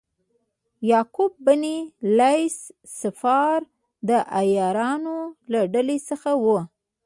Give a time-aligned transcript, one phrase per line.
[0.91, 1.63] یعقوب بن
[2.17, 2.57] لیث
[3.01, 3.59] صفار
[4.09, 5.17] د عیارانو
[5.51, 6.45] له ډلې څخه و.